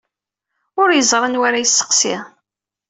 [0.81, 2.15] Ur yeẓri anwa ara yesseqsi.